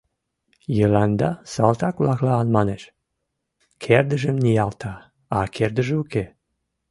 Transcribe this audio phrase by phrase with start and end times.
[0.77, 2.83] —Йыланда салтак-влаклан манеш,
[3.83, 4.93] кердыжым ниялта,
[5.37, 6.25] а кердыже уке.